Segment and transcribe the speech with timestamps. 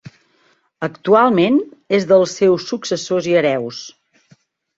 [0.87, 1.59] Actualment
[1.99, 3.85] és dels seus successors i hereus.